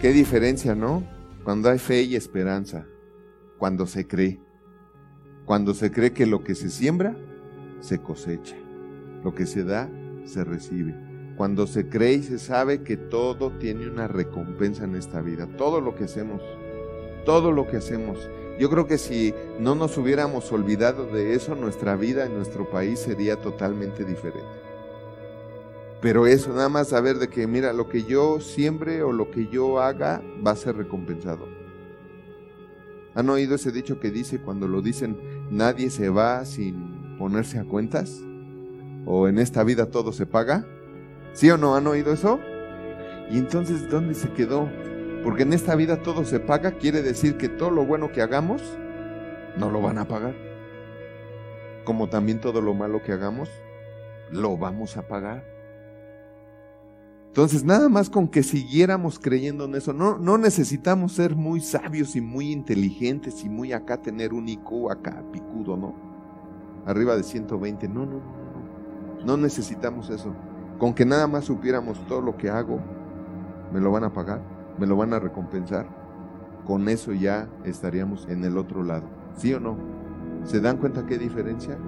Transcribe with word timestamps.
Qué 0.00 0.12
diferencia, 0.12 0.76
¿no? 0.76 1.02
Cuando 1.42 1.68
hay 1.68 1.80
fe 1.80 2.02
y 2.02 2.14
esperanza, 2.14 2.86
cuando 3.58 3.84
se 3.84 4.06
cree, 4.06 4.38
cuando 5.44 5.74
se 5.74 5.90
cree 5.90 6.12
que 6.12 6.24
lo 6.24 6.44
que 6.44 6.54
se 6.54 6.70
siembra, 6.70 7.16
se 7.80 7.98
cosecha, 7.98 8.54
lo 9.24 9.34
que 9.34 9.44
se 9.44 9.64
da, 9.64 9.90
se 10.24 10.44
recibe. 10.44 10.94
Cuando 11.36 11.66
se 11.66 11.88
cree 11.88 12.12
y 12.12 12.22
se 12.22 12.38
sabe 12.38 12.84
que 12.84 12.96
todo 12.96 13.50
tiene 13.58 13.88
una 13.88 14.06
recompensa 14.06 14.84
en 14.84 14.94
esta 14.94 15.20
vida, 15.20 15.48
todo 15.56 15.80
lo 15.80 15.96
que 15.96 16.04
hacemos, 16.04 16.42
todo 17.24 17.50
lo 17.50 17.66
que 17.66 17.78
hacemos. 17.78 18.20
Yo 18.60 18.70
creo 18.70 18.86
que 18.86 18.98
si 18.98 19.34
no 19.58 19.74
nos 19.74 19.98
hubiéramos 19.98 20.52
olvidado 20.52 21.06
de 21.06 21.34
eso, 21.34 21.56
nuestra 21.56 21.96
vida 21.96 22.24
en 22.24 22.36
nuestro 22.36 22.70
país 22.70 23.00
sería 23.00 23.34
totalmente 23.34 24.04
diferente. 24.04 24.67
Pero 26.00 26.26
eso, 26.26 26.52
nada 26.52 26.68
más 26.68 26.88
saber 26.88 27.18
de 27.18 27.28
que, 27.28 27.46
mira, 27.46 27.72
lo 27.72 27.88
que 27.88 28.04
yo 28.04 28.40
siembre 28.40 29.02
o 29.02 29.12
lo 29.12 29.30
que 29.30 29.48
yo 29.48 29.80
haga 29.80 30.22
va 30.46 30.52
a 30.52 30.56
ser 30.56 30.76
recompensado. 30.76 31.48
¿Han 33.14 33.28
oído 33.30 33.56
ese 33.56 33.72
dicho 33.72 33.98
que 33.98 34.12
dice 34.12 34.40
cuando 34.40 34.68
lo 34.68 34.80
dicen, 34.80 35.18
nadie 35.50 35.90
se 35.90 36.08
va 36.08 36.44
sin 36.44 37.16
ponerse 37.18 37.58
a 37.58 37.64
cuentas? 37.64 38.20
¿O 39.06 39.26
en 39.26 39.38
esta 39.38 39.64
vida 39.64 39.86
todo 39.86 40.12
se 40.12 40.24
paga? 40.24 40.64
¿Sí 41.32 41.50
o 41.50 41.58
no? 41.58 41.74
¿Han 41.74 41.88
oído 41.88 42.12
eso? 42.12 42.38
Y 43.30 43.38
entonces, 43.38 43.90
¿dónde 43.90 44.14
se 44.14 44.32
quedó? 44.32 44.68
Porque 45.24 45.42
en 45.42 45.52
esta 45.52 45.74
vida 45.74 46.00
todo 46.02 46.24
se 46.24 46.38
paga, 46.38 46.72
quiere 46.72 47.02
decir 47.02 47.36
que 47.36 47.48
todo 47.48 47.70
lo 47.70 47.84
bueno 47.84 48.12
que 48.12 48.22
hagamos, 48.22 48.62
no 49.56 49.68
lo 49.70 49.82
van 49.82 49.98
a 49.98 50.06
pagar. 50.06 50.36
Como 51.84 52.08
también 52.08 52.40
todo 52.40 52.60
lo 52.60 52.72
malo 52.72 53.02
que 53.02 53.12
hagamos, 53.12 53.50
lo 54.30 54.56
vamos 54.56 54.96
a 54.96 55.08
pagar. 55.08 55.57
Entonces, 57.38 57.62
nada 57.62 57.88
más 57.88 58.10
con 58.10 58.26
que 58.26 58.42
siguiéramos 58.42 59.20
creyendo 59.20 59.66
en 59.66 59.76
eso, 59.76 59.92
no, 59.92 60.18
no 60.18 60.38
necesitamos 60.38 61.12
ser 61.12 61.36
muy 61.36 61.60
sabios 61.60 62.16
y 62.16 62.20
muy 62.20 62.50
inteligentes 62.50 63.44
y 63.44 63.48
muy 63.48 63.72
acá 63.72 64.02
tener 64.02 64.34
un 64.34 64.48
IQ 64.48 64.90
acá 64.90 65.22
picudo, 65.30 65.76
¿no? 65.76 65.94
Arriba 66.84 67.14
de 67.14 67.22
120, 67.22 67.86
no, 67.86 68.06
no, 68.06 68.06
no, 68.06 68.18
no, 69.20 69.24
no 69.24 69.36
necesitamos 69.36 70.10
eso. 70.10 70.34
Con 70.80 70.94
que 70.94 71.04
nada 71.04 71.28
más 71.28 71.44
supiéramos 71.44 72.04
todo 72.08 72.20
lo 72.20 72.36
que 72.36 72.50
hago, 72.50 72.80
me 73.72 73.78
lo 73.78 73.92
van 73.92 74.02
a 74.02 74.12
pagar, 74.12 74.42
me 74.76 74.88
lo 74.88 74.96
van 74.96 75.14
a 75.14 75.20
recompensar. 75.20 75.86
Con 76.66 76.88
eso 76.88 77.12
ya 77.12 77.48
estaríamos 77.62 78.26
en 78.28 78.42
el 78.42 78.58
otro 78.58 78.82
lado, 78.82 79.06
¿sí 79.36 79.54
o 79.54 79.60
no? 79.60 79.78
¿Se 80.42 80.60
dan 80.60 80.78
cuenta 80.78 81.06
qué 81.06 81.18
diferencia? 81.18 81.78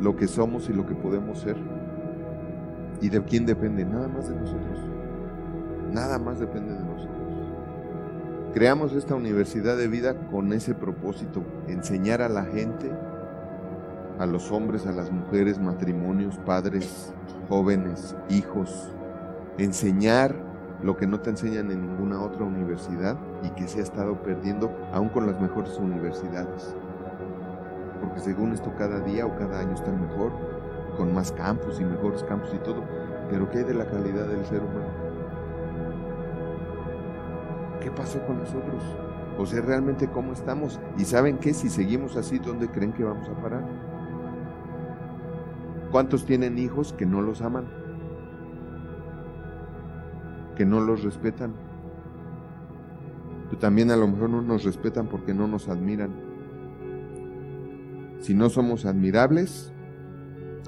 Lo 0.00 0.16
que 0.16 0.28
somos 0.28 0.70
y 0.70 0.72
lo 0.72 0.86
que 0.86 0.94
podemos 0.94 1.40
ser. 1.40 1.58
¿Y 3.02 3.08
de 3.08 3.20
quién 3.24 3.44
depende? 3.44 3.84
Nada 3.84 4.06
más 4.06 4.28
de 4.28 4.36
nosotros. 4.36 4.78
Nada 5.92 6.20
más 6.20 6.38
depende 6.38 6.72
de 6.72 6.84
nosotros. 6.84 7.18
Creamos 8.54 8.92
esta 8.92 9.16
universidad 9.16 9.76
de 9.76 9.88
vida 9.88 10.14
con 10.30 10.52
ese 10.52 10.74
propósito, 10.74 11.42
enseñar 11.66 12.22
a 12.22 12.28
la 12.28 12.44
gente, 12.44 12.92
a 14.20 14.26
los 14.26 14.52
hombres, 14.52 14.86
a 14.86 14.92
las 14.92 15.10
mujeres, 15.10 15.58
matrimonios, 15.58 16.38
padres, 16.38 17.12
jóvenes, 17.48 18.14
hijos, 18.28 18.94
enseñar 19.58 20.36
lo 20.80 20.96
que 20.96 21.08
no 21.08 21.20
te 21.20 21.30
enseñan 21.30 21.72
en 21.72 21.80
ninguna 21.80 22.22
otra 22.22 22.44
universidad 22.44 23.16
y 23.42 23.50
que 23.50 23.66
se 23.66 23.80
ha 23.80 23.82
estado 23.82 24.22
perdiendo 24.22 24.70
aún 24.92 25.08
con 25.08 25.26
las 25.26 25.40
mejores 25.40 25.76
universidades. 25.78 26.76
Porque 28.00 28.20
según 28.20 28.52
esto 28.52 28.72
cada 28.78 29.00
día 29.00 29.26
o 29.26 29.36
cada 29.36 29.58
año 29.58 29.74
está 29.74 29.90
mejor, 29.90 30.32
con 30.96 31.12
más 31.14 31.32
campos 31.32 31.80
y 31.80 31.84
mejores 31.84 32.22
campos 32.24 32.50
y 32.54 32.58
todo, 32.58 32.82
pero 33.30 33.50
¿qué 33.50 33.58
hay 33.58 33.64
de 33.64 33.74
la 33.74 33.86
calidad 33.86 34.26
del 34.26 34.44
ser 34.44 34.60
humano? 34.60 35.12
¿Qué 37.80 37.90
pasó 37.90 38.24
con 38.26 38.38
nosotros? 38.38 38.82
O 39.38 39.46
sea, 39.46 39.62
realmente 39.62 40.08
cómo 40.08 40.32
estamos. 40.32 40.78
Y 40.98 41.04
saben 41.04 41.38
qué, 41.38 41.54
si 41.54 41.68
seguimos 41.68 42.16
así, 42.16 42.38
¿dónde 42.38 42.68
creen 42.68 42.92
que 42.92 43.04
vamos 43.04 43.28
a 43.28 43.34
parar? 43.40 43.64
¿Cuántos 45.90 46.24
tienen 46.24 46.58
hijos 46.58 46.92
que 46.92 47.06
no 47.06 47.22
los 47.22 47.42
aman? 47.42 47.66
Que 50.56 50.64
no 50.64 50.80
los 50.80 51.02
respetan. 51.02 51.54
Pero 53.46 53.58
también 53.58 53.90
a 53.90 53.96
lo 53.96 54.06
mejor 54.08 54.30
no 54.30 54.42
nos 54.42 54.64
respetan 54.64 55.08
porque 55.08 55.34
no 55.34 55.48
nos 55.48 55.68
admiran. 55.68 56.10
Si 58.20 58.34
no 58.34 58.48
somos 58.48 58.86
admirables, 58.86 59.71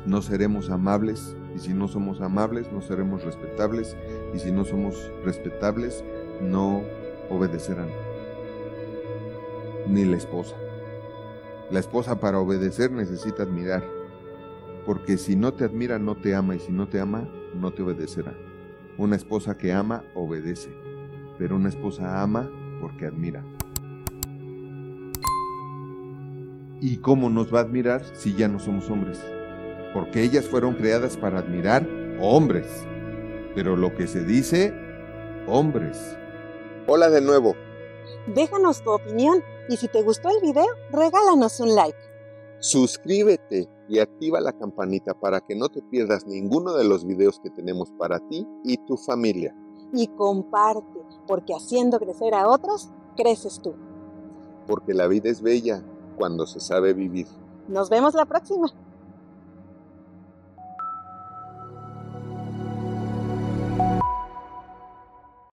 no 0.06 0.22
seremos 0.22 0.71
amables, 0.71 1.37
y 1.55 1.59
si 1.59 1.72
no 1.72 1.88
somos 1.88 2.21
amables, 2.21 2.71
no 2.72 2.82
seremos 2.82 3.25
respetables, 3.25 3.97
y 4.34 4.38
si 4.38 4.53
no 4.53 4.65
somos 4.65 5.10
respetables, 5.25 6.05
no 6.41 6.82
obedecerán. 7.31 7.88
Ni 9.88 10.04
la 10.04 10.16
esposa. 10.16 10.56
La 11.71 11.81
esposa 11.81 12.21
para 12.21 12.38
obedecer 12.38 12.91
necesita 12.91 13.44
admirar, 13.44 13.84
porque 14.84 15.16
si 15.16 15.37
no 15.37 15.54
te 15.54 15.65
admira, 15.65 15.99
no 15.99 16.16
te 16.16 16.34
ama, 16.34 16.56
y 16.56 16.60
si 16.60 16.72
no 16.72 16.88
te 16.88 17.00
ama, 17.00 17.28
no 17.54 17.72
te 17.72 17.83
obedecerá. 17.83 18.34
Una 18.99 19.16
esposa 19.16 19.56
que 19.56 19.72
ama, 19.72 20.04
obedece, 20.15 20.71
pero 21.38 21.56
una 21.56 21.69
esposa 21.69 22.22
ama 22.22 22.50
porque 22.81 23.06
admira. 23.06 23.44
¿Y 26.81 26.99
cómo 26.99 27.31
nos 27.31 27.53
va 27.53 27.60
a 27.60 27.62
admirar 27.62 28.04
si 28.15 28.34
ya 28.34 28.47
no 28.47 28.59
somos 28.59 28.91
hombres? 28.91 29.25
Porque 29.94 30.25
ellas 30.25 30.47
fueron 30.47 30.75
creadas 30.75 31.16
para 31.16 31.38
admirar 31.38 31.88
hombres. 32.21 32.66
Pero 33.55 33.77
lo 33.77 33.94
que 33.94 34.09
se 34.09 34.25
dice, 34.25 34.75
hombres. 35.47 36.16
Hola 36.88 37.09
de 37.09 37.21
nuevo. 37.21 37.55
Déjanos 38.27 38.83
tu 38.83 38.91
opinión 38.91 39.43
y 39.69 39.77
si 39.77 39.87
te 39.88 40.03
gustó 40.03 40.28
el 40.31 40.41
video, 40.43 40.66
regálanos 40.91 41.60
un 41.60 41.75
like. 41.75 41.97
Suscríbete 42.59 43.69
y 43.88 44.00
activa 44.00 44.41
la 44.41 44.53
campanita 44.53 45.15
para 45.15 45.41
que 45.41 45.54
no 45.54 45.69
te 45.69 45.81
pierdas 45.83 46.27
ninguno 46.27 46.75
de 46.75 46.84
los 46.84 47.06
videos 47.06 47.38
que 47.38 47.50
tenemos 47.50 47.93
para 47.93 48.19
ti 48.28 48.47
y 48.65 48.78
tu 48.87 48.97
familia. 48.97 49.54
Y 49.93 50.09
comparte, 50.09 51.00
porque 51.28 51.54
haciendo 51.54 52.00
crecer 52.00 52.34
a 52.34 52.49
otros, 52.49 52.91
creces 53.16 53.60
tú. 53.62 53.75
Porque 54.66 54.93
la 54.93 55.06
vida 55.06 55.31
es 55.31 55.41
bella 55.41 55.84
cuando 56.16 56.47
se 56.47 56.59
sabe 56.59 56.94
vivir. 56.94 57.28
Nos 57.69 57.91
vemos 57.91 58.15
la 58.15 58.25
próxima. 58.25 58.72